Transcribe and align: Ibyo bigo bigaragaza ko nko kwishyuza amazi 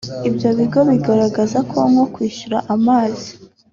Ibyo 0.29 0.49
bigo 0.57 0.79
bigaragaza 0.89 1.57
ko 1.71 1.77
nko 1.91 2.05
kwishyuza 2.13 2.57
amazi 2.75 3.29